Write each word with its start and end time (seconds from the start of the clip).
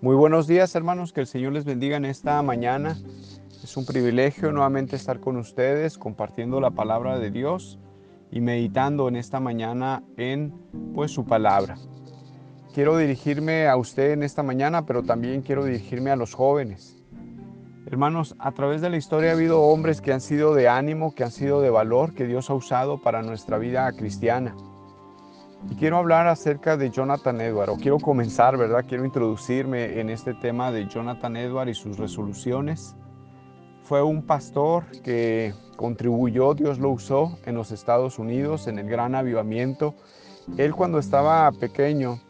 Muy 0.00 0.14
buenos 0.14 0.46
días 0.46 0.76
hermanos, 0.76 1.12
que 1.12 1.22
el 1.22 1.26
Señor 1.26 1.54
les 1.54 1.64
bendiga 1.64 1.96
en 1.96 2.04
esta 2.04 2.40
mañana. 2.40 2.96
Es 3.64 3.76
un 3.76 3.84
privilegio 3.84 4.52
nuevamente 4.52 4.94
estar 4.94 5.18
con 5.18 5.36
ustedes 5.36 5.98
compartiendo 5.98 6.60
la 6.60 6.70
palabra 6.70 7.18
de 7.18 7.32
Dios 7.32 7.80
y 8.30 8.40
meditando 8.40 9.08
en 9.08 9.16
esta 9.16 9.40
mañana 9.40 10.04
en 10.16 10.54
pues 10.94 11.10
su 11.10 11.24
palabra. 11.24 11.78
Quiero 12.72 12.96
dirigirme 12.96 13.66
a 13.66 13.76
usted 13.76 14.12
en 14.12 14.22
esta 14.22 14.44
mañana, 14.44 14.86
pero 14.86 15.02
también 15.02 15.42
quiero 15.42 15.64
dirigirme 15.64 16.12
a 16.12 16.16
los 16.16 16.32
jóvenes. 16.32 17.02
Hermanos, 17.84 18.36
a 18.38 18.52
través 18.52 18.80
de 18.80 18.90
la 18.90 18.98
historia 18.98 19.30
ha 19.30 19.34
habido 19.34 19.62
hombres 19.62 20.00
que 20.00 20.12
han 20.12 20.20
sido 20.20 20.54
de 20.54 20.68
ánimo, 20.68 21.12
que 21.16 21.24
han 21.24 21.32
sido 21.32 21.60
de 21.60 21.70
valor, 21.70 22.14
que 22.14 22.28
Dios 22.28 22.50
ha 22.50 22.54
usado 22.54 23.02
para 23.02 23.22
nuestra 23.22 23.58
vida 23.58 23.90
cristiana. 23.90 24.54
Quiero 25.78 25.98
hablar 25.98 26.28
acerca 26.28 26.76
de 26.76 26.90
Jonathan 26.90 27.40
Edward, 27.40 27.70
o 27.70 27.76
quiero 27.76 27.98
comenzar, 27.98 28.56
¿verdad? 28.56 28.84
Quiero 28.88 29.04
introducirme 29.04 30.00
en 30.00 30.08
este 30.08 30.32
tema 30.34 30.70
de 30.70 30.86
Jonathan 30.86 31.36
Edward 31.36 31.68
y 31.68 31.74
sus 31.74 31.98
resoluciones. 31.98 32.94
Fue 33.82 34.02
un 34.02 34.22
pastor 34.22 34.84
que 35.02 35.52
contribuyó, 35.76 36.54
Dios 36.54 36.78
lo 36.78 36.90
usó 36.90 37.38
en 37.44 37.56
los 37.56 37.72
Estados 37.72 38.20
Unidos, 38.20 38.68
en 38.68 38.78
el 38.78 38.88
gran 38.88 39.16
avivamiento. 39.16 39.96
Él 40.56 40.74
cuando 40.74 41.00
estaba 41.00 41.50
pequeño, 41.50 42.20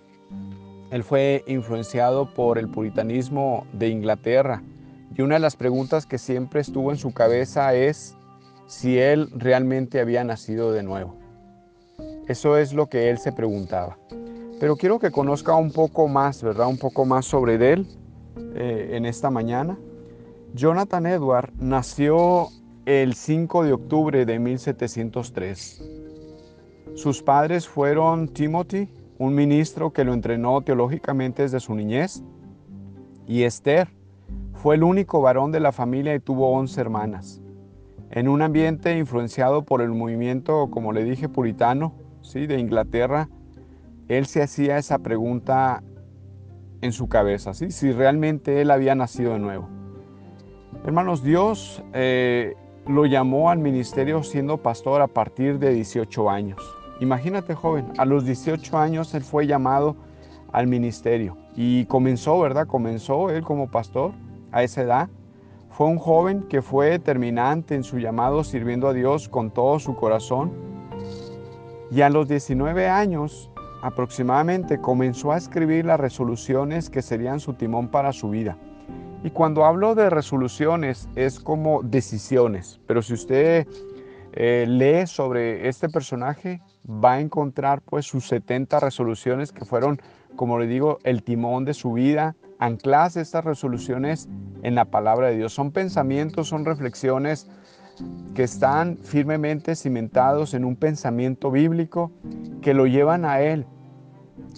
él 0.90 1.04
fue 1.04 1.44
influenciado 1.46 2.32
por 2.32 2.58
el 2.58 2.68
puritanismo 2.68 3.66
de 3.74 3.88
Inglaterra. 3.88 4.62
Y 5.14 5.20
una 5.20 5.34
de 5.34 5.40
las 5.40 5.56
preguntas 5.56 6.06
que 6.06 6.16
siempre 6.16 6.60
estuvo 6.60 6.92
en 6.92 6.96
su 6.96 7.12
cabeza 7.12 7.74
es 7.74 8.16
si 8.66 8.98
él 8.98 9.28
realmente 9.34 10.00
había 10.00 10.24
nacido 10.24 10.72
de 10.72 10.82
nuevo. 10.82 11.17
Eso 12.28 12.58
es 12.58 12.74
lo 12.74 12.90
que 12.90 13.08
él 13.08 13.16
se 13.18 13.32
preguntaba. 13.32 13.98
Pero 14.60 14.76
quiero 14.76 14.98
que 14.98 15.10
conozca 15.10 15.54
un 15.54 15.72
poco 15.72 16.08
más, 16.08 16.42
¿verdad? 16.42 16.68
Un 16.68 16.76
poco 16.76 17.06
más 17.06 17.24
sobre 17.24 17.54
él 17.72 17.86
eh, 18.54 18.90
en 18.92 19.06
esta 19.06 19.30
mañana. 19.30 19.78
Jonathan 20.52 21.06
Edward 21.06 21.52
nació 21.58 22.48
el 22.84 23.14
5 23.14 23.64
de 23.64 23.72
octubre 23.72 24.26
de 24.26 24.38
1703. 24.38 25.82
Sus 26.94 27.22
padres 27.22 27.66
fueron 27.66 28.28
Timothy, 28.28 28.88
un 29.18 29.34
ministro 29.34 29.92
que 29.92 30.04
lo 30.04 30.12
entrenó 30.12 30.60
teológicamente 30.60 31.42
desde 31.42 31.60
su 31.60 31.74
niñez, 31.74 32.22
y 33.26 33.44
Esther. 33.44 33.88
Fue 34.54 34.74
el 34.74 34.82
único 34.82 35.22
varón 35.22 35.52
de 35.52 35.60
la 35.60 35.72
familia 35.72 36.14
y 36.14 36.20
tuvo 36.20 36.50
11 36.50 36.80
hermanas. 36.80 37.40
En 38.10 38.28
un 38.28 38.42
ambiente 38.42 38.98
influenciado 38.98 39.62
por 39.62 39.80
el 39.80 39.90
movimiento, 39.90 40.68
como 40.70 40.92
le 40.92 41.04
dije, 41.04 41.28
puritano, 41.28 41.94
de 42.34 42.58
Inglaterra, 42.58 43.28
él 44.08 44.26
se 44.26 44.42
hacía 44.42 44.78
esa 44.78 44.98
pregunta 44.98 45.82
en 46.80 46.92
su 46.92 47.08
cabeza, 47.08 47.54
¿sí? 47.54 47.70
si 47.70 47.90
realmente 47.92 48.60
él 48.60 48.70
había 48.70 48.94
nacido 48.94 49.32
de 49.32 49.38
nuevo. 49.38 49.68
Hermanos, 50.84 51.22
Dios 51.22 51.82
eh, 51.92 52.54
lo 52.86 53.06
llamó 53.06 53.50
al 53.50 53.58
ministerio 53.58 54.22
siendo 54.22 54.58
pastor 54.58 55.00
a 55.00 55.08
partir 55.08 55.58
de 55.58 55.72
18 55.72 56.30
años. 56.30 56.60
Imagínate, 57.00 57.54
joven, 57.54 57.86
a 57.96 58.04
los 58.04 58.24
18 58.24 58.78
años 58.78 59.14
él 59.14 59.22
fue 59.22 59.46
llamado 59.46 59.96
al 60.52 60.66
ministerio 60.66 61.36
y 61.56 61.86
comenzó, 61.86 62.38
¿verdad? 62.40 62.66
Comenzó 62.66 63.30
él 63.30 63.42
como 63.42 63.70
pastor 63.70 64.12
a 64.52 64.62
esa 64.62 64.82
edad. 64.82 65.08
Fue 65.70 65.86
un 65.86 65.98
joven 65.98 66.42
que 66.48 66.62
fue 66.62 66.90
determinante 66.90 67.74
en 67.74 67.84
su 67.84 67.98
llamado 67.98 68.44
sirviendo 68.44 68.88
a 68.88 68.92
Dios 68.92 69.28
con 69.28 69.50
todo 69.50 69.78
su 69.78 69.94
corazón 69.94 70.77
y 71.90 72.02
a 72.02 72.10
los 72.10 72.28
19 72.28 72.88
años 72.88 73.50
aproximadamente 73.82 74.80
comenzó 74.80 75.32
a 75.32 75.38
escribir 75.38 75.84
las 75.84 76.00
resoluciones 76.00 76.90
que 76.90 77.02
serían 77.02 77.40
su 77.40 77.54
timón 77.54 77.88
para 77.88 78.12
su 78.12 78.30
vida. 78.30 78.56
Y 79.24 79.30
cuando 79.30 79.64
hablo 79.64 79.94
de 79.94 80.10
resoluciones 80.10 81.08
es 81.16 81.40
como 81.40 81.82
decisiones, 81.82 82.80
pero 82.86 83.02
si 83.02 83.14
usted 83.14 83.66
eh, 84.32 84.66
lee 84.68 85.06
sobre 85.06 85.68
este 85.68 85.88
personaje 85.88 86.60
va 86.88 87.14
a 87.14 87.20
encontrar 87.20 87.82
pues 87.82 88.06
sus 88.06 88.26
70 88.28 88.78
resoluciones 88.80 89.52
que 89.52 89.64
fueron, 89.64 90.00
como 90.36 90.58
le 90.58 90.66
digo, 90.66 90.98
el 91.02 91.22
timón 91.22 91.64
de 91.64 91.74
su 91.74 91.92
vida, 91.92 92.36
ancladas 92.58 93.16
estas 93.16 93.44
resoluciones 93.44 94.28
en 94.62 94.74
la 94.74 94.84
palabra 94.84 95.28
de 95.28 95.36
Dios. 95.36 95.52
Son 95.52 95.72
pensamientos, 95.72 96.48
son 96.48 96.64
reflexiones 96.64 97.48
que 98.34 98.42
están 98.44 98.98
firmemente 98.98 99.74
cimentados 99.74 100.54
en 100.54 100.64
un 100.64 100.76
pensamiento 100.76 101.50
bíblico 101.50 102.12
que 102.62 102.74
lo 102.74 102.86
llevan 102.86 103.24
a 103.24 103.40
él 103.40 103.66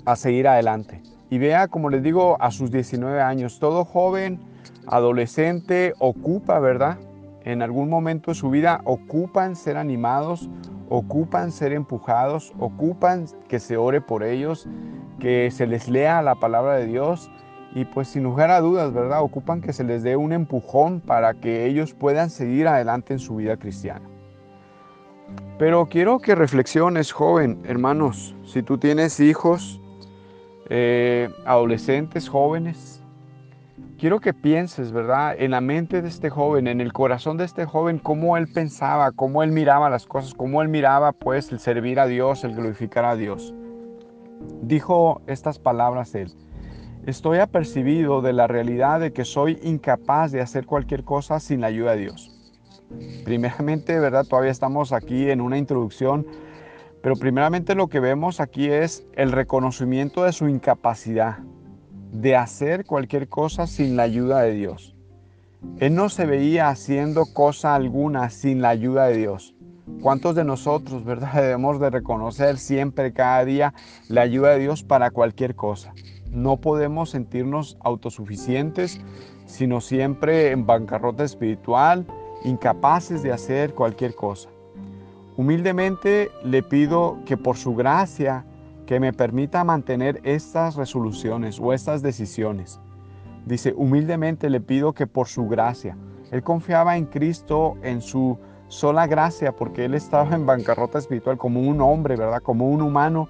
a 0.05 0.17
seguir 0.17 0.49
adelante. 0.49 1.03
Y 1.31 1.39
vea, 1.39 1.69
como 1.69 1.91
les 1.91 2.03
digo, 2.03 2.37
a 2.41 2.51
sus 2.51 2.71
19 2.71 3.21
años, 3.21 3.59
todo 3.61 3.84
joven, 3.84 4.41
adolescente, 4.87 5.95
ocupa, 5.99 6.59
¿verdad? 6.59 6.99
En 7.45 7.62
algún 7.62 7.89
momento 7.89 8.33
de 8.33 8.34
su 8.34 8.51
vida 8.51 8.81
ocupan 8.84 9.57
ser 9.57 9.77
animados, 9.77 10.51
ocupan 10.89 11.53
ser 11.53 11.72
empujados, 11.72 12.53
ocupan 12.59 13.27
que 13.49 13.61
se 13.61 13.77
ore 13.77 14.01
por 14.01 14.25
ellos, 14.25 14.69
que 15.21 15.51
se 15.51 15.67
les 15.67 15.89
lea 15.89 16.21
la 16.22 16.34
palabra 16.34 16.77
de 16.77 16.87
Dios 16.87 17.31
y 17.75 17.85
pues 17.85 18.09
sin 18.09 18.25
lugar 18.25 18.51
a 18.51 18.61
dudas, 18.61 18.93
¿verdad? 18.93 19.23
Ocupan 19.23 19.61
que 19.61 19.73
se 19.73 19.85
les 19.85 20.03
dé 20.03 20.17
un 20.17 20.33
empujón 20.33 21.01
para 21.01 21.35
que 21.35 21.67
ellos 21.67 21.95
puedan 21.95 22.31
seguir 22.31 22.67
adelante 22.67 23.13
en 23.13 23.19
su 23.19 23.37
vida 23.37 23.57
cristiana. 23.57 24.09
Pero 25.59 25.87
quiero 25.87 26.19
que 26.19 26.35
reflexiones, 26.35 27.13
joven, 27.13 27.61
hermanos, 27.65 28.35
si 28.45 28.63
tú 28.63 28.79
tienes 28.79 29.21
hijos, 29.21 29.81
eh, 30.69 31.29
adolescentes, 31.45 32.29
jóvenes, 32.29 33.03
quiero 33.99 34.21
que 34.21 34.33
pienses, 34.33 34.91
¿verdad? 34.91 35.37
En 35.39 35.51
la 35.53 35.61
mente 35.61 36.01
de 36.03 36.09
este 36.09 36.31
joven, 36.31 36.67
en 36.67 36.81
el 36.81 36.93
corazón 36.93 37.37
de 37.37 37.45
este 37.45 37.67
joven, 37.67 37.99
cómo 37.99 38.37
él 38.37 38.49
pensaba, 38.53 39.13
cómo 39.13 39.43
él 39.43 39.53
miraba 39.53 39.91
las 39.91 40.07
cosas, 40.07 40.35
cómo 40.35 40.63
él 40.63 40.69
miraba 40.69 41.13
pues 41.13 41.53
el 41.53 41.61
servir 41.61 42.01
a 42.01 42.07
Dios, 42.07 42.43
el 42.43 42.55
glorificar 42.55 43.05
a 43.05 43.15
Dios. 43.15 43.55
Dijo 44.63 45.21
estas 45.27 45.59
palabras 45.59 46.15
él. 46.15 46.33
Estoy 47.06 47.38
apercibido 47.38 48.21
de 48.21 48.34
la 48.34 48.47
realidad 48.47 49.00
de 49.00 49.12
que 49.12 49.25
soy 49.25 49.59
incapaz 49.62 50.33
de 50.33 50.43
hacer 50.43 50.66
cualquier 50.66 51.03
cosa 51.03 51.41
sin 51.41 51.62
la 51.62 51.69
ayuda 51.69 51.93
de 51.93 52.03
Dios. 52.03 52.31
Primeramente, 53.25 53.99
¿verdad? 53.99 54.27
Todavía 54.27 54.50
estamos 54.50 54.93
aquí 54.93 55.31
en 55.31 55.41
una 55.41 55.56
introducción, 55.56 56.27
pero 57.03 57.16
primeramente 57.16 57.75
lo 57.75 57.89
que 57.89 58.00
vemos 58.00 58.39
aquí 58.39 58.69
es 58.69 59.06
el 59.15 59.33
reconocimiento 59.33 60.25
de 60.25 60.33
su 60.33 60.49
incapacidad 60.49 61.39
de 62.12 62.37
hacer 62.37 62.84
cualquier 62.84 63.28
cosa 63.28 63.66
sin 63.66 63.97
la 63.97 64.03
ayuda 64.03 64.43
de 64.43 64.53
Dios. 64.53 64.94
Él 65.78 65.94
no 65.94 66.10
se 66.10 66.27
veía 66.27 66.69
haciendo 66.69 67.25
cosa 67.33 67.75
alguna 67.75 68.28
sin 68.28 68.60
la 68.60 68.69
ayuda 68.71 69.06
de 69.06 69.16
Dios. 69.16 69.55
¿Cuántos 70.03 70.34
de 70.34 70.44
nosotros, 70.44 71.05
verdad, 71.05 71.33
debemos 71.43 71.81
de 71.81 71.89
reconocer 71.89 72.59
siempre, 72.59 73.15
cada 73.15 73.43
día, 73.47 73.72
la 74.09 74.21
ayuda 74.21 74.50
de 74.50 74.59
Dios 74.59 74.83
para 74.83 75.10
cualquier 75.10 75.55
cosa? 75.55 75.94
No 76.33 76.59
podemos 76.59 77.11
sentirnos 77.11 77.77
autosuficientes, 77.81 79.01
sino 79.47 79.81
siempre 79.81 80.53
en 80.53 80.65
bancarrota 80.65 81.25
espiritual, 81.25 82.07
incapaces 82.45 83.23
de 83.23 83.33
hacer 83.33 83.75
cualquier 83.75 84.15
cosa. 84.15 84.49
Humildemente 85.37 86.31
le 86.45 86.63
pido 86.63 87.19
que 87.25 87.37
por 87.37 87.57
su 87.57 87.75
gracia 87.75 88.45
que 88.87 89.01
me 89.01 89.13
permita 89.13 89.65
mantener 89.65 90.21
estas 90.25 90.77
resoluciones 90.77 91.59
o 91.61 91.73
estas 91.73 92.03
decisiones. 92.03 92.81
Dice, 93.47 93.75
humildemente 93.77 94.51
le 94.51 94.61
pido 94.61 94.93
que 94.93 95.07
por 95.07 95.29
su 95.29 95.49
gracia. 95.49 95.97
Él 96.31 96.43
confiaba 96.43 96.97
en 96.97 97.07
Cristo, 97.07 97.77
en 97.83 98.03
su 98.03 98.39
sola 98.69 99.07
gracia, 99.07 99.53
porque 99.53 99.85
él 99.85 99.95
estaba 99.95 100.35
en 100.35 100.47
bancarrota 100.47 100.99
espiritual 100.99 101.39
como 101.39 101.61
un 101.61 101.81
hombre, 101.81 102.17
¿verdad? 102.17 102.43
Como 102.43 102.69
un 102.69 102.83
humano, 102.83 103.28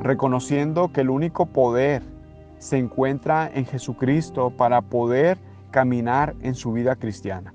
reconociendo 0.00 0.92
que 0.92 1.02
el 1.02 1.10
único 1.10 1.46
poder 1.46 2.02
se 2.58 2.78
encuentra 2.78 3.50
en 3.54 3.66
Jesucristo 3.66 4.50
para 4.50 4.82
poder 4.82 5.38
caminar 5.70 6.34
en 6.42 6.54
su 6.54 6.72
vida 6.72 6.96
cristiana. 6.96 7.54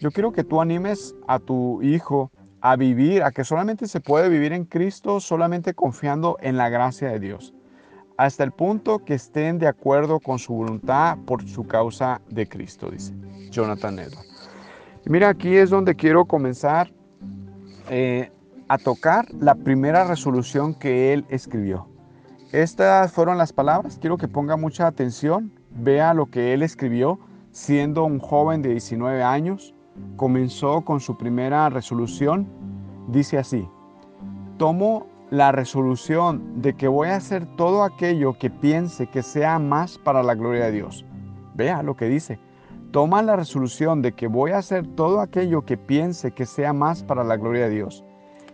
Yo 0.00 0.10
quiero 0.10 0.32
que 0.32 0.44
tú 0.44 0.60
animes 0.60 1.14
a 1.26 1.38
tu 1.38 1.82
hijo 1.82 2.30
a 2.60 2.76
vivir, 2.76 3.22
a 3.22 3.30
que 3.30 3.44
solamente 3.44 3.86
se 3.86 4.00
puede 4.00 4.28
vivir 4.28 4.52
en 4.52 4.64
Cristo, 4.64 5.20
solamente 5.20 5.74
confiando 5.74 6.36
en 6.40 6.56
la 6.56 6.68
gracia 6.68 7.08
de 7.08 7.20
Dios, 7.20 7.54
hasta 8.16 8.44
el 8.44 8.52
punto 8.52 9.04
que 9.04 9.14
estén 9.14 9.58
de 9.58 9.68
acuerdo 9.68 10.20
con 10.20 10.38
su 10.38 10.54
voluntad 10.54 11.18
por 11.26 11.46
su 11.48 11.66
causa 11.66 12.20
de 12.28 12.48
Cristo, 12.48 12.90
dice 12.90 13.14
Jonathan 13.50 13.98
Edwards. 13.98 14.50
mira, 15.04 15.28
aquí 15.28 15.56
es 15.56 15.70
donde 15.70 15.94
quiero 15.94 16.24
comenzar 16.24 16.90
eh, 17.88 18.30
a 18.68 18.78
tocar 18.78 19.26
la 19.34 19.54
primera 19.54 20.04
resolución 20.04 20.74
que 20.74 21.12
él 21.12 21.24
escribió. 21.28 21.88
Estas 22.52 23.12
fueron 23.12 23.38
las 23.38 23.52
palabras. 23.52 23.98
Quiero 24.00 24.16
que 24.16 24.28
ponga 24.28 24.56
mucha 24.56 24.86
atención. 24.86 25.50
Vea 25.70 26.14
lo 26.14 26.26
que 26.26 26.54
él 26.54 26.62
escribió 26.62 27.18
siendo 27.50 28.04
un 28.04 28.20
joven 28.20 28.62
de 28.62 28.70
19 28.70 29.20
años. 29.24 29.74
Comenzó 30.16 30.82
con 30.82 31.00
su 31.00 31.18
primera 31.18 31.68
resolución. 31.70 32.46
Dice 33.08 33.38
así, 33.38 33.68
tomo 34.58 35.06
la 35.30 35.50
resolución 35.50 36.62
de 36.62 36.76
que 36.76 36.86
voy 36.86 37.08
a 37.08 37.16
hacer 37.16 37.46
todo 37.56 37.82
aquello 37.82 38.38
que 38.38 38.48
piense 38.48 39.08
que 39.08 39.22
sea 39.22 39.58
más 39.58 39.98
para 39.98 40.22
la 40.22 40.36
gloria 40.36 40.66
de 40.66 40.72
Dios. 40.72 41.04
Vea 41.54 41.82
lo 41.82 41.96
que 41.96 42.06
dice. 42.06 42.38
Toma 42.92 43.22
la 43.22 43.34
resolución 43.34 44.02
de 44.02 44.12
que 44.12 44.28
voy 44.28 44.52
a 44.52 44.58
hacer 44.58 44.86
todo 44.94 45.20
aquello 45.20 45.64
que 45.64 45.76
piense 45.76 46.30
que 46.30 46.46
sea 46.46 46.72
más 46.72 47.02
para 47.02 47.24
la 47.24 47.36
gloria 47.36 47.64
de 47.64 47.74
Dios 47.74 48.04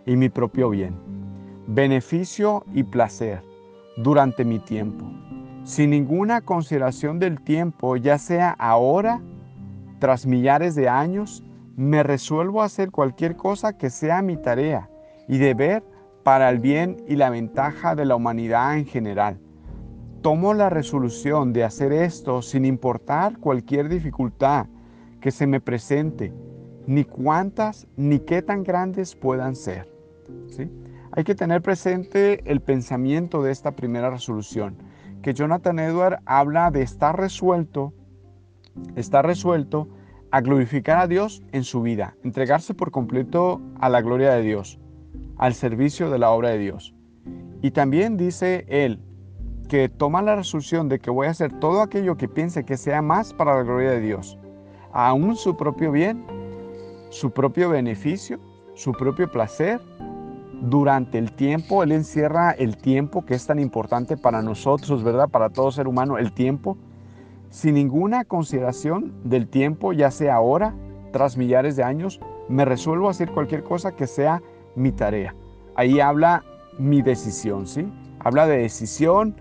y 0.07 0.17
mi 0.17 0.29
propio 0.29 0.69
bien, 0.71 0.95
beneficio 1.67 2.65
y 2.73 2.83
placer 2.83 3.52
durante 3.97 4.45
mi 4.45 4.59
tiempo, 4.59 5.05
sin 5.63 5.91
ninguna 5.91 6.41
consideración 6.41 7.19
del 7.19 7.41
tiempo, 7.41 7.95
ya 7.95 8.17
sea 8.17 8.51
ahora, 8.51 9.21
tras 9.99 10.25
millares 10.25 10.75
de 10.75 10.89
años, 10.89 11.43
me 11.75 12.03
resuelvo 12.03 12.61
a 12.61 12.65
hacer 12.65 12.91
cualquier 12.91 13.35
cosa 13.35 13.77
que 13.77 13.89
sea 13.89 14.21
mi 14.21 14.37
tarea 14.37 14.89
y 15.27 15.37
deber 15.37 15.83
para 16.23 16.49
el 16.49 16.59
bien 16.59 17.03
y 17.07 17.15
la 17.15 17.29
ventaja 17.29 17.95
de 17.95 18.05
la 18.05 18.15
humanidad 18.15 18.77
en 18.77 18.85
general. 18.85 19.39
Tomo 20.21 20.53
la 20.53 20.69
resolución 20.69 21.51
de 21.51 21.63
hacer 21.63 21.91
esto 21.91 22.41
sin 22.41 22.65
importar 22.65 23.37
cualquier 23.39 23.89
dificultad 23.89 24.67
que 25.19 25.31
se 25.31 25.47
me 25.47 25.59
presente, 25.59 26.33
ni 26.87 27.03
cuántas 27.03 27.87
ni 27.97 28.19
qué 28.19 28.41
tan 28.41 28.63
grandes 28.63 29.15
puedan 29.15 29.55
ser. 29.55 29.89
¿Sí? 30.47 30.69
Hay 31.15 31.23
que 31.23 31.35
tener 31.35 31.61
presente 31.61 32.41
el 32.51 32.59
pensamiento 32.59 33.43
de 33.43 33.51
esta 33.51 33.75
primera 33.75 34.09
resolución, 34.09 34.77
que 35.21 35.35
Jonathan 35.35 35.77
Edward 35.77 36.19
habla 36.25 36.71
de 36.71 36.81
estar 36.81 37.19
resuelto, 37.19 37.93
estar 38.95 39.23
resuelto 39.23 39.87
a 40.31 40.41
glorificar 40.41 40.97
a 40.97 41.07
Dios 41.07 41.43
en 41.51 41.63
su 41.63 41.83
vida, 41.83 42.15
entregarse 42.23 42.73
por 42.73 42.89
completo 42.89 43.61
a 43.79 43.89
la 43.89 44.01
gloria 44.01 44.33
de 44.33 44.41
Dios, 44.41 44.79
al 45.37 45.53
servicio 45.53 46.09
de 46.09 46.17
la 46.17 46.31
obra 46.31 46.49
de 46.49 46.57
Dios. 46.57 46.95
Y 47.61 47.69
también 47.69 48.17
dice 48.17 48.65
él 48.67 48.99
que 49.69 49.89
toma 49.89 50.23
la 50.23 50.35
resolución 50.35 50.89
de 50.89 50.97
que 50.97 51.11
voy 51.11 51.27
a 51.27 51.31
hacer 51.31 51.59
todo 51.59 51.83
aquello 51.83 52.17
que 52.17 52.27
piense 52.27 52.65
que 52.65 52.75
sea 52.75 53.03
más 53.03 53.35
para 53.35 53.55
la 53.55 53.61
gloria 53.61 53.91
de 53.91 54.01
Dios, 54.01 54.39
aún 54.91 55.35
su 55.35 55.55
propio 55.55 55.91
bien, 55.91 56.25
su 57.11 57.29
propio 57.29 57.69
beneficio, 57.69 58.39
su 58.73 58.93
propio 58.93 59.29
placer. 59.29 59.79
Durante 60.65 61.17
el 61.17 61.33
tiempo, 61.33 61.83
Él 61.83 61.91
encierra 61.91 62.51
el 62.51 62.77
tiempo 62.77 63.25
que 63.25 63.33
es 63.33 63.45
tan 63.45 63.59
importante 63.59 64.15
para 64.15 64.41
nosotros, 64.41 65.03
¿verdad? 65.03 65.27
Para 65.27 65.49
todo 65.49 65.71
ser 65.71 65.89
humano, 65.89 66.17
el 66.17 66.31
tiempo 66.31 66.77
sin 67.49 67.75
ninguna 67.75 68.23
consideración 68.23 69.13
del 69.25 69.49
tiempo, 69.49 69.91
ya 69.91 70.09
sea 70.09 70.35
ahora, 70.35 70.73
tras 71.11 71.35
millares 71.35 71.75
de 71.75 71.83
años, 71.83 72.21
me 72.47 72.63
resuelvo 72.63 73.09
a 73.09 73.11
hacer 73.11 73.29
cualquier 73.31 73.63
cosa 73.63 73.91
que 73.91 74.07
sea 74.07 74.41
mi 74.75 74.93
tarea. 74.93 75.35
Ahí 75.75 75.99
habla 75.99 76.45
mi 76.79 77.01
decisión, 77.01 77.67
¿sí? 77.67 77.85
Habla 78.19 78.47
de 78.47 78.59
decisión, 78.59 79.35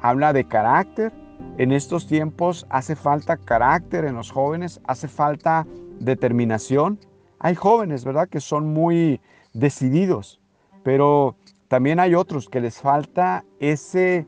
habla 0.00 0.32
de 0.32 0.44
carácter. 0.44 1.12
En 1.58 1.72
estos 1.72 2.06
tiempos 2.06 2.68
hace 2.70 2.94
falta 2.94 3.36
carácter 3.36 4.04
en 4.04 4.14
los 4.14 4.30
jóvenes, 4.30 4.80
hace 4.86 5.08
falta 5.08 5.66
determinación. 5.98 7.00
Hay 7.40 7.56
jóvenes, 7.56 8.04
¿verdad?, 8.04 8.28
que 8.28 8.38
son 8.38 8.72
muy 8.72 9.20
decididos, 9.52 10.40
pero 10.82 11.36
también 11.68 12.00
hay 12.00 12.14
otros 12.14 12.48
que 12.48 12.60
les 12.60 12.80
falta 12.80 13.44
ese 13.60 14.26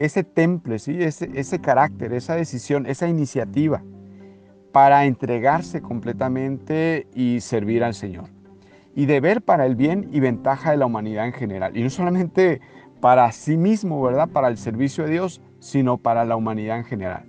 ese 0.00 0.24
temple, 0.24 0.78
¿sí? 0.78 0.96
ese, 1.02 1.30
ese 1.34 1.60
carácter, 1.60 2.14
esa 2.14 2.34
decisión, 2.34 2.86
esa 2.86 3.06
iniciativa 3.06 3.82
para 4.72 5.04
entregarse 5.04 5.82
completamente 5.82 7.06
y 7.14 7.40
servir 7.40 7.84
al 7.84 7.94
Señor. 7.94 8.24
Y 8.94 9.06
de 9.06 9.20
ver 9.20 9.42
para 9.42 9.66
el 9.66 9.76
bien 9.76 10.08
y 10.10 10.20
ventaja 10.20 10.70
de 10.70 10.78
la 10.78 10.86
humanidad 10.86 11.26
en 11.26 11.34
general. 11.34 11.76
Y 11.76 11.82
no 11.82 11.90
solamente 11.90 12.60
para 13.00 13.30
sí 13.30 13.58
mismo, 13.58 14.02
¿verdad? 14.02 14.28
Para 14.28 14.48
el 14.48 14.56
servicio 14.56 15.04
de 15.04 15.10
Dios, 15.10 15.42
sino 15.58 15.98
para 15.98 16.24
la 16.24 16.36
humanidad 16.36 16.78
en 16.78 16.84
general. 16.84 17.24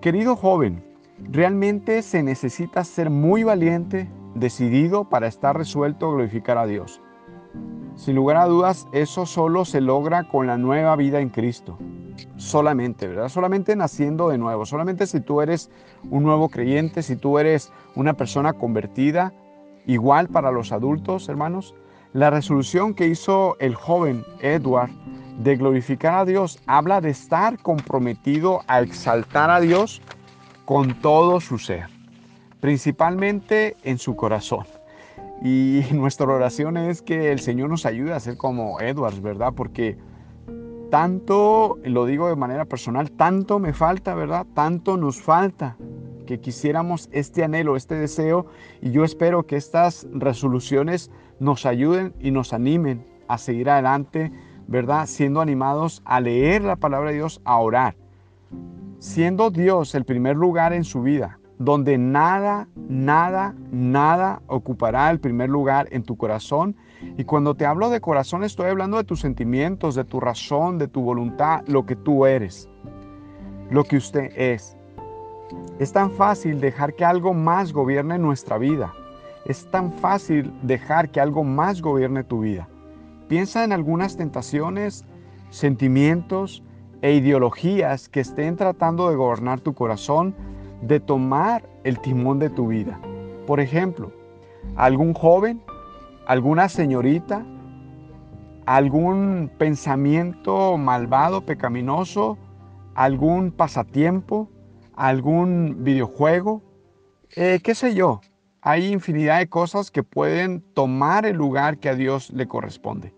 Querido 0.00 0.36
joven, 0.36 0.84
realmente 1.18 2.02
se 2.02 2.22
necesita 2.22 2.84
ser 2.84 3.10
muy 3.10 3.42
valiente, 3.42 4.08
decidido 4.38 5.04
para 5.04 5.26
estar 5.26 5.56
resuelto 5.56 6.06
a 6.06 6.12
glorificar 6.12 6.58
a 6.58 6.66
Dios. 6.66 7.00
Sin 7.96 8.14
lugar 8.14 8.36
a 8.36 8.46
dudas, 8.46 8.86
eso 8.92 9.26
solo 9.26 9.64
se 9.64 9.80
logra 9.80 10.28
con 10.28 10.46
la 10.46 10.56
nueva 10.56 10.94
vida 10.96 11.20
en 11.20 11.30
Cristo. 11.30 11.78
Solamente, 12.36 13.08
¿verdad? 13.08 13.28
Solamente 13.28 13.74
naciendo 13.74 14.28
de 14.28 14.38
nuevo. 14.38 14.66
Solamente 14.66 15.06
si 15.06 15.20
tú 15.20 15.40
eres 15.40 15.70
un 16.10 16.22
nuevo 16.22 16.48
creyente, 16.48 17.02
si 17.02 17.16
tú 17.16 17.38
eres 17.38 17.72
una 17.96 18.14
persona 18.14 18.52
convertida, 18.52 19.32
igual 19.86 20.28
para 20.28 20.52
los 20.52 20.70
adultos, 20.70 21.28
hermanos. 21.28 21.74
La 22.12 22.30
resolución 22.30 22.94
que 22.94 23.08
hizo 23.08 23.56
el 23.58 23.74
joven 23.74 24.24
Edward 24.40 24.90
de 25.38 25.56
glorificar 25.56 26.14
a 26.14 26.24
Dios 26.24 26.58
habla 26.66 27.00
de 27.00 27.10
estar 27.10 27.58
comprometido 27.58 28.62
a 28.66 28.80
exaltar 28.80 29.50
a 29.50 29.60
Dios 29.60 30.02
con 30.64 30.94
todo 31.00 31.40
su 31.40 31.58
ser, 31.58 31.88
principalmente 32.60 33.76
en 33.84 33.98
su 33.98 34.16
corazón. 34.16 34.66
Y 35.42 35.82
nuestra 35.92 36.26
oración 36.26 36.76
es 36.76 37.02
que 37.02 37.32
el 37.32 37.40
Señor 37.40 37.70
nos 37.70 37.86
ayude 37.86 38.12
a 38.12 38.20
ser 38.20 38.36
como 38.36 38.80
Edwards, 38.80 39.20
¿verdad? 39.20 39.52
Porque 39.54 39.96
tanto, 40.90 41.78
lo 41.84 42.06
digo 42.06 42.28
de 42.28 42.36
manera 42.36 42.64
personal, 42.64 43.10
tanto 43.10 43.58
me 43.58 43.72
falta, 43.72 44.14
¿verdad? 44.14 44.46
Tanto 44.54 44.96
nos 44.96 45.20
falta 45.20 45.76
que 46.26 46.40
quisiéramos 46.40 47.08
este 47.12 47.44
anhelo, 47.44 47.76
este 47.76 47.94
deseo. 47.94 48.46
Y 48.80 48.90
yo 48.90 49.04
espero 49.04 49.46
que 49.46 49.56
estas 49.56 50.06
resoluciones 50.12 51.10
nos 51.40 51.66
ayuden 51.66 52.14
y 52.20 52.30
nos 52.30 52.52
animen 52.52 53.06
a 53.28 53.38
seguir 53.38 53.70
adelante, 53.70 54.32
¿verdad? 54.66 55.06
Siendo 55.06 55.40
animados 55.40 56.02
a 56.04 56.20
leer 56.20 56.62
la 56.64 56.76
palabra 56.76 57.10
de 57.10 57.16
Dios, 57.16 57.40
a 57.44 57.58
orar. 57.58 57.96
Siendo 58.98 59.50
Dios 59.50 59.94
el 59.94 60.04
primer 60.04 60.36
lugar 60.36 60.72
en 60.72 60.84
su 60.84 61.02
vida, 61.02 61.37
donde 61.58 61.98
nada, 61.98 62.68
nada, 62.88 63.54
nada 63.72 64.42
ocupará 64.46 65.10
el 65.10 65.18
primer 65.18 65.50
lugar 65.50 65.88
en 65.90 66.04
tu 66.04 66.16
corazón. 66.16 66.76
Y 67.16 67.24
cuando 67.24 67.54
te 67.54 67.66
hablo 67.66 67.90
de 67.90 68.00
corazón 68.00 68.44
estoy 68.44 68.70
hablando 68.70 68.96
de 68.96 69.04
tus 69.04 69.20
sentimientos, 69.20 69.94
de 69.94 70.04
tu 70.04 70.20
razón, 70.20 70.78
de 70.78 70.88
tu 70.88 71.00
voluntad, 71.02 71.62
lo 71.66 71.84
que 71.84 71.96
tú 71.96 72.26
eres, 72.26 72.68
lo 73.70 73.84
que 73.84 73.96
usted 73.96 74.30
es. 74.36 74.76
Es 75.78 75.92
tan 75.92 76.10
fácil 76.12 76.60
dejar 76.60 76.94
que 76.94 77.04
algo 77.04 77.34
más 77.34 77.72
gobierne 77.72 78.18
nuestra 78.18 78.58
vida. 78.58 78.92
Es 79.44 79.68
tan 79.70 79.92
fácil 79.92 80.52
dejar 80.62 81.10
que 81.10 81.20
algo 81.20 81.42
más 81.42 81.80
gobierne 81.80 82.22
tu 82.22 82.40
vida. 82.40 82.68
Piensa 83.28 83.64
en 83.64 83.72
algunas 83.72 84.16
tentaciones, 84.16 85.04
sentimientos 85.50 86.62
e 87.02 87.14
ideologías 87.14 88.08
que 88.08 88.20
estén 88.20 88.56
tratando 88.56 89.08
de 89.08 89.16
gobernar 89.16 89.60
tu 89.60 89.74
corazón 89.74 90.34
de 90.82 91.00
tomar 91.00 91.68
el 91.84 91.98
timón 92.00 92.38
de 92.38 92.50
tu 92.50 92.68
vida. 92.68 93.00
Por 93.46 93.60
ejemplo, 93.60 94.12
algún 94.76 95.14
joven, 95.14 95.62
alguna 96.26 96.68
señorita, 96.68 97.44
algún 98.66 99.50
pensamiento 99.58 100.76
malvado, 100.76 101.46
pecaminoso, 101.46 102.36
algún 102.94 103.50
pasatiempo, 103.50 104.50
algún 104.94 105.84
videojuego, 105.84 106.62
eh, 107.36 107.60
qué 107.62 107.74
sé 107.74 107.94
yo. 107.94 108.20
Hay 108.60 108.92
infinidad 108.92 109.38
de 109.38 109.48
cosas 109.48 109.90
que 109.90 110.02
pueden 110.02 110.60
tomar 110.74 111.24
el 111.24 111.36
lugar 111.36 111.78
que 111.78 111.88
a 111.88 111.94
Dios 111.94 112.30
le 112.30 112.46
corresponde 112.46 113.14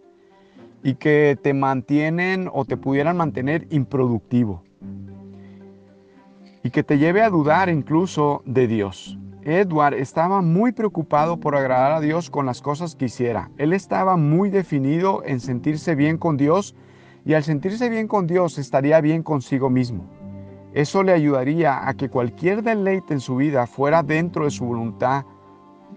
y 0.83 0.95
que 0.95 1.39
te 1.43 1.55
mantienen 1.55 2.49
o 2.53 2.65
te 2.65 2.77
pudieran 2.77 3.17
mantener 3.17 3.67
improductivo 3.71 4.63
y 6.63 6.71
que 6.71 6.83
te 6.83 6.99
lleve 6.99 7.23
a 7.23 7.31
dudar 7.31 7.69
incluso 7.69 8.43
de 8.45 8.67
Dios. 8.67 9.19
Edward 9.43 9.95
estaba 9.95 10.43
muy 10.43 10.73
preocupado 10.73 11.39
por 11.39 11.57
agradar 11.57 11.93
a 11.93 12.01
Dios 12.01 12.29
con 12.29 12.45
las 12.45 12.61
cosas 12.61 12.95
que 12.95 13.07
hiciera. 13.07 13.51
Él 13.57 13.73
estaba 13.73 14.17
muy 14.17 14.51
definido 14.51 15.23
en 15.25 15.41
sentirse 15.41 15.95
bien 15.95 16.19
con 16.19 16.37
Dios 16.37 16.75
y 17.25 17.35
al 17.35 17.43
sentirse 17.43 17.89
bien 17.89 18.07
con 18.07 18.27
Dios 18.27 18.59
estaría 18.59 19.01
bien 19.01 19.23
consigo 19.23 19.71
mismo. 19.71 20.05
Eso 20.75 21.03
le 21.03 21.13
ayudaría 21.13 21.89
a 21.89 21.95
que 21.95 22.11
cualquier 22.11 22.63
deleite 22.63 23.15
en 23.15 23.21
su 23.21 23.37
vida 23.37 23.67
fuera 23.67 24.03
dentro 24.03 24.45
de 24.45 24.51
su 24.51 24.67
voluntad, 24.67 25.25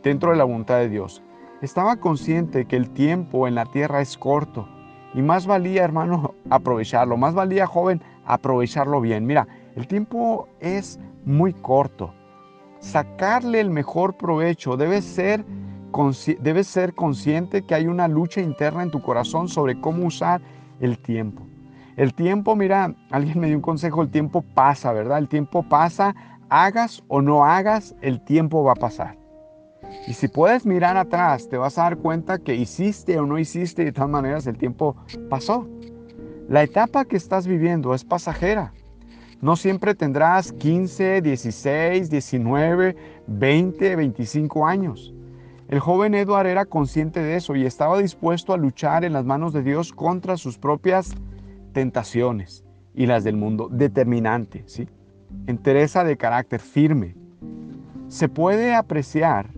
dentro 0.01 0.31
de 0.31 0.37
la 0.37 0.45
voluntad 0.45 0.79
de 0.79 0.89
Dios. 0.89 1.21
Estaba 1.61 1.97
consciente 1.97 2.65
que 2.65 2.75
el 2.75 2.89
tiempo 2.89 3.47
en 3.47 3.55
la 3.55 3.65
tierra 3.65 4.01
es 4.01 4.17
corto 4.17 4.67
y 5.13 5.21
más 5.21 5.45
valía, 5.45 5.83
hermano, 5.83 6.33
aprovecharlo, 6.49 7.17
más 7.17 7.33
valía, 7.33 7.67
joven, 7.67 8.01
aprovecharlo 8.25 8.99
bien. 8.99 9.25
Mira, 9.25 9.47
el 9.75 9.87
tiempo 9.87 10.47
es 10.59 10.99
muy 11.25 11.53
corto. 11.53 12.13
Sacarle 12.79 13.59
el 13.59 13.69
mejor 13.69 14.17
provecho 14.17 14.77
debe 14.77 15.01
ser, 15.01 15.45
debe 16.39 16.63
ser 16.63 16.93
consciente 16.93 17.65
que 17.65 17.75
hay 17.75 17.87
una 17.87 18.07
lucha 18.07 18.41
interna 18.41 18.83
en 18.83 18.91
tu 18.91 19.01
corazón 19.01 19.47
sobre 19.47 19.79
cómo 19.79 20.05
usar 20.05 20.41
el 20.79 20.99
tiempo. 20.99 21.43
El 21.95 22.13
tiempo, 22.13 22.55
mira, 22.55 22.93
alguien 23.11 23.39
me 23.39 23.47
dio 23.47 23.55
un 23.55 23.61
consejo, 23.61 24.01
el 24.01 24.09
tiempo 24.09 24.41
pasa, 24.41 24.91
¿verdad? 24.91 25.19
El 25.19 25.27
tiempo 25.27 25.63
pasa, 25.63 26.15
hagas 26.49 27.03
o 27.07 27.21
no 27.21 27.45
hagas, 27.45 27.95
el 28.01 28.23
tiempo 28.23 28.63
va 28.63 28.73
a 28.73 28.75
pasar. 28.75 29.17
Y 30.07 30.13
si 30.13 30.27
puedes 30.27 30.65
mirar 30.65 30.97
atrás, 30.97 31.47
te 31.49 31.57
vas 31.57 31.77
a 31.77 31.83
dar 31.83 31.97
cuenta 31.97 32.39
que 32.39 32.55
hiciste 32.55 33.19
o 33.19 33.25
no 33.25 33.37
hiciste, 33.37 33.85
de 33.85 33.91
todas 33.91 34.09
maneras 34.09 34.47
el 34.47 34.57
tiempo 34.57 34.95
pasó. 35.29 35.67
La 36.49 36.63
etapa 36.63 37.05
que 37.05 37.15
estás 37.15 37.47
viviendo 37.47 37.93
es 37.93 38.03
pasajera. 38.03 38.73
No 39.43 39.57
siempre 39.57 39.93
tendrás 39.93 40.53
15, 40.53 41.21
16, 41.21 42.09
19, 42.09 42.95
20, 43.27 43.95
25 43.97 44.65
años. 44.65 45.13
El 45.67 45.81
joven 45.81 46.15
Edward 46.15 46.47
era 46.47 46.63
consciente 46.63 47.19
de 47.19 47.35
eso 47.35 47.53
y 47.57 47.65
estaba 47.65 47.97
dispuesto 47.97 48.53
a 48.53 48.57
luchar 48.57 49.03
en 49.03 49.11
las 49.11 49.25
manos 49.25 49.51
de 49.51 49.61
Dios 49.61 49.91
contra 49.91 50.37
sus 50.37 50.57
propias 50.57 51.13
tentaciones 51.73 52.63
y 52.95 53.05
las 53.05 53.25
del 53.25 53.35
mundo. 53.35 53.67
Determinante, 53.69 54.63
¿sí? 54.65 54.87
Entereza 55.45 56.05
de 56.05 56.15
carácter 56.15 56.61
firme. 56.61 57.17
Se 58.07 58.29
puede 58.29 58.73
apreciar 58.73 59.49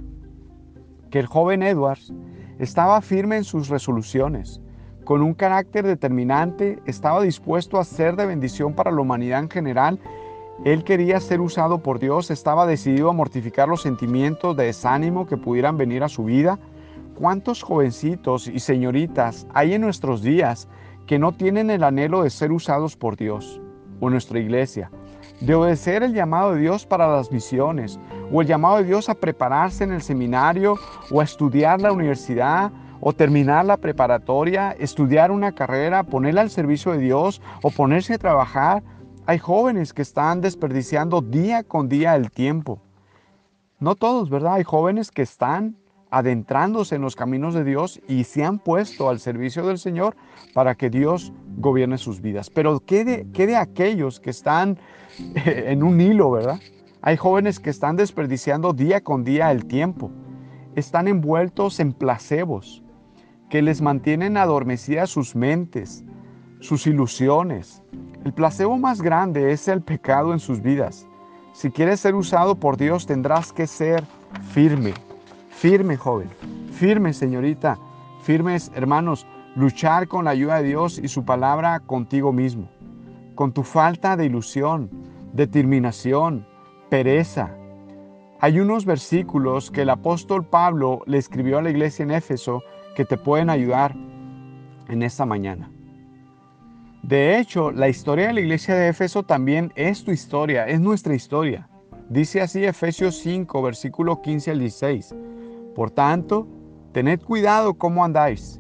que 1.12 1.20
el 1.20 1.28
joven 1.28 1.62
Edwards 1.62 2.12
estaba 2.58 3.00
firme 3.02 3.38
en 3.38 3.44
sus 3.44 3.70
resoluciones, 3.70 4.62
con 5.06 5.22
un 5.22 5.36
carácter 5.36 5.86
determinante, 5.86 6.80
estaba 6.86 7.22
dispuesto 7.22 7.80
a 7.80 7.86
ser 7.86 8.16
de 8.16 8.26
bendición 8.26 8.74
para 8.74 8.92
la 8.92 9.00
humanidad 9.00 9.40
en 9.40 9.50
general. 9.50 10.00
Él 10.66 10.84
quería 10.84 11.20
ser 11.20 11.42
usado 11.42 11.78
por 11.78 12.00
Dios, 12.00 12.32
estaba 12.32 12.66
decidido 12.66 13.12
a 13.12 13.14
mortificar 13.14 13.70
los 13.70 13.84
sentimientos 13.84 14.58
de 14.58 14.66
desánimo 14.66 15.28
que 15.28 15.38
pudieran 15.38 15.78
venir 15.78 16.04
a 16.04 16.10
su 16.10 16.26
vida. 16.26 16.58
¿Cuántos 17.14 17.62
jovencitos 17.62 18.48
y 18.48 18.60
señoritas 18.60 19.48
hay 19.54 19.76
en 19.76 19.82
nuestros 19.82 20.24
días 20.24 20.68
que 21.06 21.20
no 21.20 21.34
tienen 21.34 21.70
el 21.70 21.84
anhelo 21.84 22.24
de 22.24 22.32
ser 22.32 22.52
usados 22.52 22.98
por 22.98 23.16
Dios 23.16 23.62
o 24.00 24.10
nuestra 24.10 24.40
iglesia? 24.40 24.90
De 25.40 25.54
obedecer 25.54 26.02
el 26.02 26.14
llamado 26.14 26.56
de 26.56 26.62
Dios 26.62 26.86
para 26.86 27.08
las 27.08 27.32
misiones 27.32 28.00
o 28.32 28.42
el 28.42 28.48
llamado 28.48 28.78
de 28.78 28.86
Dios 28.86 29.08
a 29.08 29.14
prepararse 29.14 29.84
en 29.84 29.92
el 29.92 30.02
seminario 30.02 30.78
o 31.12 31.22
a 31.22 31.24
estudiar 31.24 31.80
la 31.80 31.92
universidad 31.92 32.72
o 33.08 33.14
terminar 33.14 33.64
la 33.66 33.78
preparatoria, 33.78 34.72
estudiar 34.80 35.30
una 35.30 35.52
carrera, 35.52 36.02
ponerla 36.02 36.42
al 36.42 36.50
servicio 36.50 36.92
de 36.92 36.98
Dios 36.98 37.40
o 37.62 37.70
ponerse 37.70 38.16
a 38.16 38.18
trabajar. 38.18 38.82
Hay 39.28 39.38
jóvenes 39.38 39.94
que 39.94 40.02
están 40.02 40.42
desperdiciando 40.42 41.22
día 41.22 41.62
con 41.62 41.88
día 41.88 42.16
el 42.16 42.32
tiempo. 42.32 42.82
No 43.80 43.94
todos, 43.94 44.32
¿verdad? 44.32 44.56
Hay 44.56 44.64
jóvenes 44.64 45.12
que 45.12 45.22
están 45.22 45.76
adentrándose 46.10 46.96
en 46.96 47.04
los 47.04 47.16
caminos 47.16 47.54
de 47.54 47.64
Dios 47.64 48.02
y 48.08 48.24
se 48.24 48.44
han 48.44 48.58
puesto 48.58 49.08
al 49.08 49.20
servicio 49.20 49.68
del 49.68 49.78
Señor 49.78 50.16
para 50.56 50.74
que 50.74 50.90
Dios 50.90 51.32
gobierne 51.58 52.00
sus 52.00 52.22
vidas. 52.22 52.50
Pero 52.50 52.80
¿qué 52.80 53.06
de, 53.06 53.28
qué 53.34 53.46
de 53.46 53.56
aquellos 53.56 54.20
que 54.20 54.32
están 54.32 54.80
en 55.36 55.84
un 55.84 56.02
hilo, 56.02 56.32
verdad? 56.32 56.60
Hay 57.04 57.18
jóvenes 57.18 57.60
que 57.60 57.70
están 57.70 57.98
desperdiciando 57.98 58.74
día 58.74 59.02
con 59.02 59.24
día 59.24 59.52
el 59.52 59.68
tiempo. 59.68 60.10
Están 60.74 61.08
envueltos 61.08 61.80
en 61.80 61.94
placebos 61.94 62.82
que 63.50 63.62
les 63.62 63.82
mantienen 63.82 64.38
adormecidas 64.38 65.10
sus 65.10 65.36
mentes, 65.36 66.04
sus 66.60 66.88
ilusiones. 66.88 67.84
El 68.24 68.34
placebo 68.34 68.78
más 68.78 69.02
grande 69.02 69.52
es 69.52 69.68
el 69.68 69.82
pecado 69.82 70.34
en 70.34 70.40
sus 70.40 70.62
vidas. 70.62 71.08
Si 71.54 71.72
quieres 71.72 72.00
ser 72.00 72.16
usado 72.16 72.56
por 72.56 72.76
Dios 72.76 73.06
tendrás 73.06 73.54
que 73.54 73.68
ser 73.68 74.04
firme, 74.52 74.94
firme 75.50 75.96
joven, 75.96 76.30
firme 76.72 77.14
señorita, 77.14 77.78
firmes 78.24 78.72
hermanos, 78.76 79.26
luchar 79.56 80.08
con 80.08 80.26
la 80.26 80.32
ayuda 80.32 80.58
de 80.58 80.68
Dios 80.68 81.00
y 81.00 81.08
su 81.08 81.24
palabra 81.24 81.80
contigo 81.80 82.34
mismo, 82.34 82.70
con 83.36 83.54
tu 83.54 83.64
falta 83.64 84.18
de 84.18 84.26
ilusión, 84.26 84.90
determinación, 85.34 86.46
pereza. 86.90 87.56
Hay 88.42 88.60
unos 88.60 88.86
versículos 88.86 89.72
que 89.72 89.84
el 89.84 89.90
apóstol 89.90 90.46
Pablo 90.46 91.04
le 91.06 91.18
escribió 91.18 91.58
a 91.58 91.62
la 91.62 91.70
iglesia 91.70 92.04
en 92.04 92.12
Éfeso 92.12 92.64
que 92.96 93.06
te 93.06 93.18
pueden 93.18 93.50
ayudar 93.50 93.96
en 94.88 95.04
esta 95.04 95.26
mañana. 95.26 95.70
De 97.04 97.38
hecho, 97.38 97.72
la 97.72 97.88
historia 97.88 98.28
de 98.28 98.34
la 98.34 98.40
iglesia 98.40 98.74
de 98.74 98.88
Éfeso 98.88 99.22
también 99.22 99.72
es 99.76 100.04
tu 100.04 100.12
historia, 100.12 100.68
es 100.68 100.80
nuestra 100.80 101.14
historia. 101.14 101.70
Dice 102.10 102.42
así 102.42 102.64
Efesios 102.64 103.18
5, 103.20 103.62
versículo 103.62 104.22
15 104.22 104.52
al 104.52 104.60
16. 104.60 105.16
Por 105.76 105.92
tanto, 105.92 106.48
tened 106.94 107.20
cuidado 107.22 107.76
cómo 107.76 108.04
andáis, 108.04 108.60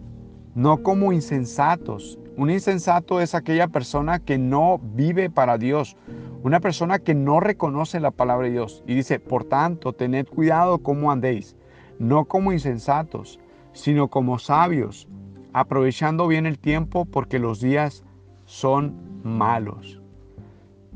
no 0.53 0.83
como 0.83 1.11
insensatos. 1.11 2.19
Un 2.37 2.51
insensato 2.51 3.21
es 3.21 3.33
aquella 3.33 3.67
persona 3.67 4.19
que 4.19 4.37
no 4.37 4.79
vive 4.79 5.29
para 5.31 5.57
Dios, 5.57 5.95
una 6.43 6.59
persona 6.59 6.99
que 6.99 7.15
no 7.15 7.39
reconoce 7.39 7.99
la 7.99 8.11
palabra 8.11 8.45
de 8.45 8.53
Dios. 8.53 8.83
Y 8.85 8.93
dice, 8.93 9.19
por 9.19 9.45
tanto, 9.45 9.93
tened 9.93 10.27
cuidado 10.27 10.79
cómo 10.79 11.11
andéis, 11.11 11.55
no 11.97 12.25
como 12.25 12.51
insensatos, 12.51 13.39
sino 13.75 14.07
como 14.07 14.39
sabios, 14.39 15.07
aprovechando 15.53 16.27
bien 16.27 16.45
el 16.45 16.57
tiempo 16.57 17.05
porque 17.05 17.39
los 17.39 17.59
días 17.61 18.03
son 18.45 18.95
malos. 19.23 20.01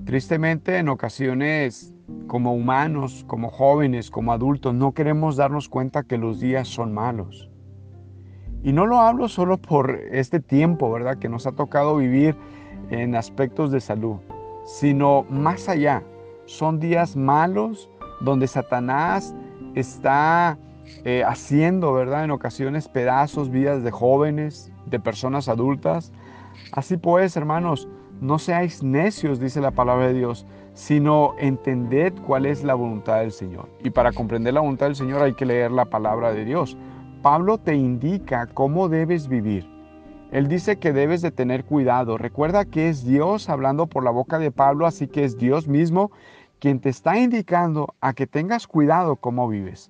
Tristemente 0.06 0.78
en 0.78 0.90
ocasiones 0.90 1.94
como 2.28 2.54
humanos, 2.56 3.26
como 3.28 3.50
jóvenes, 3.50 4.10
como 4.10 4.32
adultos, 4.32 4.74
no 4.74 4.94
queremos 4.94 5.36
darnos 5.36 5.68
cuenta 5.68 6.04
que 6.04 6.18
los 6.18 6.40
días 6.40 6.68
son 6.68 6.94
malos. 6.94 7.50
Y 8.64 8.72
no 8.72 8.86
lo 8.86 9.00
hablo 9.00 9.28
solo 9.28 9.58
por 9.58 9.92
este 10.12 10.40
tiempo, 10.40 10.92
¿verdad? 10.92 11.20
Que 11.20 11.30
nos 11.30 11.46
ha 11.48 11.52
tocado 11.52 11.98
vivir 11.98 12.36
en 12.90 13.16
aspectos 13.16 13.72
de 13.72 13.82
salud, 13.82 14.18
sino 14.66 15.26
más 15.30 15.68
allá. 15.68 16.04
Son 16.46 16.80
días 16.80 17.16
malos 17.16 17.90
donde 18.22 18.48
Satanás 18.48 19.36
está 19.76 20.58
eh, 21.06 21.24
haciendo, 21.26 21.94
¿verdad? 21.94 22.24
En 22.26 22.32
ocasiones 22.32 22.88
pedazos, 22.88 23.50
vidas 23.50 23.84
de 23.84 23.92
jóvenes, 23.92 24.72
de 24.86 25.00
personas 25.00 25.48
adultas. 25.48 26.12
Así 26.72 26.98
pues, 26.98 27.38
hermanos, 27.38 27.88
no 28.22 28.38
seáis 28.38 28.84
necios, 28.84 29.40
dice 29.40 29.62
la 29.62 29.72
palabra 29.72 30.08
de 30.08 30.14
Dios, 30.14 30.46
sino 30.74 31.36
entended 31.40 32.14
cuál 32.26 32.46
es 32.46 32.64
la 32.64 32.74
voluntad 32.74 33.20
del 33.20 33.32
Señor. 33.32 33.70
Y 33.84 33.92
para 33.92 34.12
comprender 34.12 34.54
la 34.54 34.60
voluntad 34.60 34.88
del 34.88 34.96
Señor 34.96 35.22
hay 35.22 35.34
que 35.34 35.46
leer 35.46 35.72
la 35.72 35.86
palabra 35.86 36.34
de 36.34 36.44
Dios. 36.44 36.78
Pablo 37.22 37.58
te 37.58 37.76
indica 37.76 38.48
cómo 38.48 38.90
debes 38.90 39.28
vivir. 39.28 39.70
Él 40.32 40.48
dice 40.48 40.78
que 40.78 40.94
debes 40.94 41.22
de 41.22 41.32
tener 41.32 41.66
cuidado. 41.66 42.18
Recuerda 42.18 42.66
que 42.66 42.90
es 42.90 43.04
Dios 43.04 43.50
hablando 43.50 43.88
por 43.88 44.04
la 44.04 44.12
boca 44.12 44.38
de 44.38 44.52
Pablo, 44.52 44.86
así 44.86 45.08
que 45.08 45.24
es 45.24 45.38
Dios 45.38 45.68
mismo 45.68 46.12
quien 46.60 46.80
te 46.80 46.90
está 46.90 47.18
indicando 47.18 47.96
a 48.02 48.14
que 48.14 48.28
tengas 48.28 48.68
cuidado 48.68 49.16
cómo 49.16 49.48
vives 49.48 49.90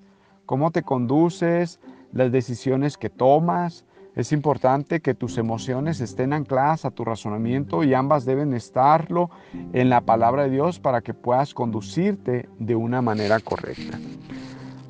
cómo 0.49 0.71
te 0.71 0.81
conduces, 0.81 1.79
las 2.11 2.31
decisiones 2.31 2.97
que 2.97 3.11
tomas. 3.11 3.85
Es 4.15 4.31
importante 4.31 4.99
que 4.99 5.13
tus 5.13 5.37
emociones 5.37 6.01
estén 6.01 6.33
ancladas 6.33 6.85
a 6.85 6.89
tu 6.89 7.05
razonamiento 7.05 7.83
y 7.83 7.93
ambas 7.93 8.25
deben 8.25 8.55
estarlo 8.55 9.29
en 9.73 9.91
la 9.91 10.01
palabra 10.01 10.45
de 10.45 10.49
Dios 10.49 10.79
para 10.79 11.01
que 11.01 11.13
puedas 11.13 11.53
conducirte 11.53 12.49
de 12.57 12.75
una 12.75 12.99
manera 12.99 13.39
correcta. 13.39 13.99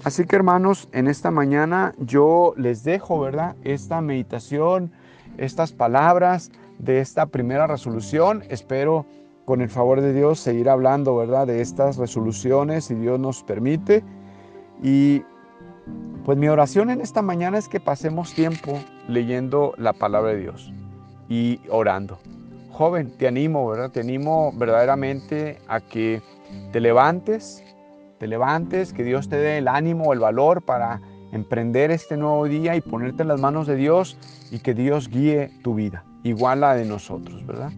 Así 0.05 0.23
que 0.23 0.37
hermanos, 0.37 0.87
en 0.93 1.09
esta 1.09 1.29
mañana 1.29 1.93
yo 1.97 2.53
les 2.55 2.85
dejo, 2.85 3.19
¿verdad? 3.19 3.57
Esta 3.65 3.99
meditación, 3.99 4.93
estas 5.37 5.73
palabras 5.73 6.51
de 6.77 7.01
esta 7.01 7.25
primera 7.25 7.67
resolución. 7.67 8.45
Espero 8.49 9.05
con 9.43 9.59
el 9.59 9.69
favor 9.69 9.99
de 9.99 10.13
Dios 10.13 10.39
seguir 10.39 10.69
hablando, 10.69 11.17
¿verdad? 11.17 11.47
De 11.47 11.59
estas 11.59 11.97
resoluciones, 11.97 12.85
si 12.85 12.95
Dios 12.95 13.19
nos 13.19 13.43
permite. 13.43 14.05
Y 14.81 15.21
pues 16.29 16.37
mi 16.37 16.47
oración 16.47 16.91
en 16.91 17.01
esta 17.01 17.23
mañana 17.23 17.57
es 17.57 17.67
que 17.67 17.79
pasemos 17.79 18.35
tiempo 18.35 18.79
leyendo 19.07 19.73
la 19.77 19.93
palabra 19.93 20.29
de 20.29 20.37
Dios 20.37 20.71
y 21.27 21.59
orando. 21.71 22.19
Joven, 22.69 23.09
te 23.17 23.27
animo, 23.27 23.67
¿verdad? 23.67 23.89
Te 23.89 24.01
animo 24.01 24.53
verdaderamente 24.53 25.57
a 25.67 25.79
que 25.81 26.21
te 26.71 26.81
levantes, 26.81 27.63
te 28.19 28.27
levantes, 28.27 28.93
que 28.93 29.03
Dios 29.03 29.27
te 29.27 29.37
dé 29.37 29.57
el 29.57 29.67
ánimo, 29.67 30.13
el 30.13 30.19
valor 30.19 30.61
para 30.61 31.01
emprender 31.31 31.89
este 31.89 32.15
nuevo 32.15 32.45
día 32.45 32.75
y 32.75 32.81
ponerte 32.81 33.23
en 33.23 33.29
las 33.29 33.39
manos 33.39 33.65
de 33.65 33.75
Dios 33.75 34.15
y 34.51 34.59
que 34.59 34.75
Dios 34.75 35.09
guíe 35.09 35.49
tu 35.63 35.73
vida, 35.73 36.03
igual 36.21 36.61
la 36.61 36.75
de 36.75 36.85
nosotros, 36.85 37.43
¿verdad? 37.47 37.71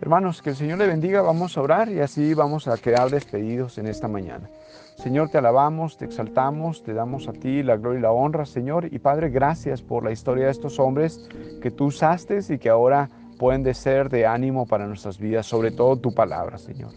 Hermanos, 0.00 0.42
que 0.42 0.50
el 0.50 0.56
Señor 0.56 0.78
le 0.78 0.88
bendiga, 0.88 1.22
vamos 1.22 1.56
a 1.56 1.62
orar 1.62 1.92
y 1.92 2.00
así 2.00 2.34
vamos 2.34 2.66
a 2.66 2.76
quedar 2.76 3.08
despedidos 3.08 3.78
en 3.78 3.86
esta 3.86 4.08
mañana. 4.08 4.50
Señor, 4.98 5.30
te 5.30 5.38
alabamos, 5.38 5.96
te 5.96 6.06
exaltamos, 6.06 6.82
te 6.82 6.92
damos 6.92 7.28
a 7.28 7.32
ti 7.32 7.62
la 7.62 7.76
gloria 7.76 8.00
y 8.00 8.02
la 8.02 8.10
honra, 8.10 8.44
Señor. 8.44 8.92
Y 8.92 8.98
Padre, 8.98 9.30
gracias 9.30 9.80
por 9.80 10.02
la 10.02 10.10
historia 10.10 10.46
de 10.46 10.50
estos 10.50 10.80
hombres 10.80 11.28
que 11.62 11.70
tú 11.70 11.86
usaste 11.86 12.40
y 12.48 12.58
que 12.58 12.68
ahora 12.68 13.08
pueden 13.38 13.62
de 13.62 13.74
ser 13.74 14.08
de 14.08 14.26
ánimo 14.26 14.66
para 14.66 14.88
nuestras 14.88 15.20
vidas, 15.20 15.46
sobre 15.46 15.70
todo 15.70 15.96
tu 15.98 16.12
palabra, 16.12 16.58
Señor. 16.58 16.90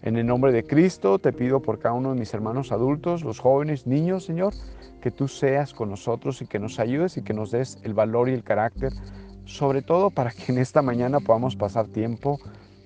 En 0.00 0.16
el 0.16 0.26
nombre 0.26 0.50
de 0.50 0.64
Cristo 0.64 1.18
te 1.18 1.34
pido 1.34 1.60
por 1.60 1.78
cada 1.78 1.94
uno 1.94 2.14
de 2.14 2.18
mis 2.18 2.32
hermanos 2.32 2.72
adultos, 2.72 3.22
los 3.22 3.38
jóvenes, 3.38 3.86
niños, 3.86 4.24
Señor, 4.24 4.54
que 5.02 5.10
tú 5.10 5.28
seas 5.28 5.74
con 5.74 5.90
nosotros 5.90 6.40
y 6.40 6.46
que 6.46 6.58
nos 6.58 6.78
ayudes 6.78 7.18
y 7.18 7.22
que 7.22 7.34
nos 7.34 7.50
des 7.50 7.78
el 7.82 7.92
valor 7.92 8.30
y 8.30 8.32
el 8.32 8.44
carácter 8.44 8.94
sobre 9.44 9.82
todo 9.82 10.10
para 10.10 10.30
que 10.30 10.52
en 10.52 10.58
esta 10.58 10.82
mañana 10.82 11.20
podamos 11.20 11.56
pasar 11.56 11.86
tiempo 11.88 12.38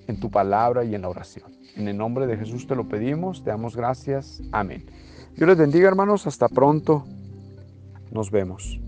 en 0.06 0.20
tu 0.20 0.30
palabra 0.30 0.84
y 0.84 0.94
en 0.94 1.02
la 1.02 1.08
oración. 1.08 1.52
En 1.76 1.88
el 1.88 1.96
nombre 1.96 2.26
de 2.26 2.36
Jesús 2.36 2.66
te 2.66 2.74
lo 2.74 2.88
pedimos, 2.88 3.44
te 3.44 3.50
damos 3.50 3.76
gracias. 3.76 4.42
Amén. 4.52 4.84
Dios 5.36 5.48
les 5.48 5.58
bendiga 5.58 5.88
hermanos, 5.88 6.26
hasta 6.26 6.48
pronto. 6.48 7.04
Nos 8.10 8.30
vemos. 8.30 8.80